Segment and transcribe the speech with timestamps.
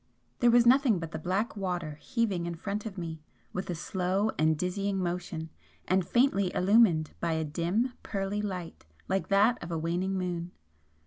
[0.39, 3.21] There was nothing but the black water heaving in front of me
[3.53, 5.51] with a slow and dizzying motion
[5.87, 10.53] and faintly illumined by a dim, pearly light like that of a waning moon.